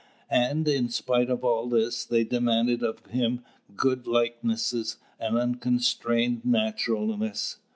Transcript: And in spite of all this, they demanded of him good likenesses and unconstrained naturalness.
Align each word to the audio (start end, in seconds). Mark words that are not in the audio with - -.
And 0.31 0.67
in 0.67 0.89
spite 0.89 1.29
of 1.29 1.43
all 1.43 1.69
this, 1.69 2.03
they 2.03 2.23
demanded 2.23 2.81
of 2.81 3.05
him 3.05 3.43
good 3.75 4.07
likenesses 4.07 4.97
and 5.19 5.37
unconstrained 5.37 6.43
naturalness. 6.43 7.57